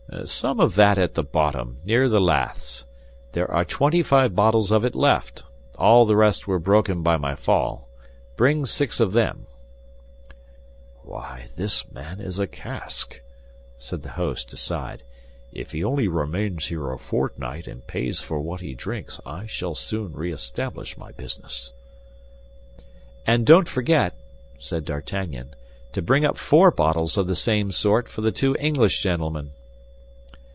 "Some 0.25 0.59
of 0.59 0.75
that 0.75 0.97
at 0.99 1.13
the 1.13 1.23
bottom, 1.23 1.77
near 1.85 2.09
the 2.09 2.19
laths. 2.19 2.85
There 3.31 3.49
are 3.49 3.63
twenty 3.63 4.03
five 4.03 4.35
bottles 4.35 4.69
of 4.69 4.83
it 4.83 4.93
left; 4.93 5.43
all 5.77 6.03
the 6.05 6.17
rest 6.17 6.45
were 6.45 6.59
broken 6.59 7.01
by 7.01 7.15
my 7.15 7.33
fall. 7.33 7.87
Bring 8.35 8.65
six 8.65 8.99
of 8.99 9.13
them." 9.13 9.45
"Why, 11.03 11.47
this 11.55 11.89
man 11.93 12.19
is 12.19 12.39
a 12.39 12.45
cask!" 12.45 13.21
said 13.77 14.01
the 14.03 14.09
host, 14.11 14.51
aside. 14.51 15.03
"If 15.53 15.71
he 15.71 15.81
only 15.81 16.09
remains 16.09 16.65
here 16.65 16.91
a 16.91 16.99
fortnight, 16.99 17.65
and 17.65 17.87
pays 17.87 18.19
for 18.19 18.41
what 18.41 18.59
he 18.59 18.73
drinks, 18.75 19.17
I 19.25 19.45
shall 19.45 19.75
soon 19.75 20.11
re 20.11 20.33
establish 20.33 20.97
my 20.97 21.13
business." 21.13 21.71
"And 23.25 23.45
don't 23.45 23.69
forget," 23.69 24.13
said 24.59 24.83
D'Artagnan, 24.83 25.55
"to 25.93 26.01
bring 26.01 26.25
up 26.25 26.37
four 26.37 26.69
bottles 26.69 27.15
of 27.17 27.27
the 27.27 27.35
same 27.35 27.71
sort 27.71 28.09
for 28.09 28.19
the 28.19 28.33
two 28.33 28.57
English 28.59 29.01
gentlemen." 29.01 29.51